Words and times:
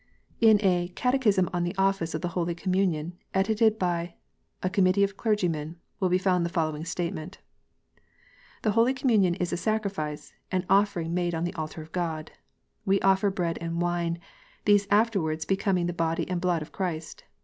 In 0.39 0.59
a" 0.65 0.87
Catechism 0.95 1.47
on 1.53 1.63
the 1.63 1.75
Office 1.77 2.15
of 2.15 2.21
the 2.21 2.29
Holy 2.29 2.55
Communion, 2.55 3.13
edited 3.35 3.77
by 3.77 4.15
a 4.63 4.67
Com 4.67 4.85
mittee 4.85 5.03
of 5.03 5.15
Clergymen," 5.15 5.75
will 5.99 6.09
be 6.09 6.17
found 6.17 6.43
the 6.43 6.49
following 6.49 6.83
statement:" 6.85 7.37
The 8.63 8.71
Holy 8.71 8.95
Communion 8.95 9.35
is 9.35 9.53
a 9.53 9.57
sacrifice, 9.57 10.33
an 10.51 10.65
offering 10.71 11.13
made 11.13 11.35
on 11.35 11.45
an 11.45 11.53
altar 11.53 11.85
to 11.85 11.91
God."" 11.91 12.31
We 12.83 12.99
offer 13.01 13.29
bread 13.29 13.59
and 13.61 13.79
wine; 13.79 14.17
these 14.65 14.87
afterwards 14.89 15.45
become 15.45 15.85
the 15.85 15.93
body 15.93 16.27
and 16.27 16.41
blood 16.41 16.63
of 16.63 16.71
Christ." 16.71 17.25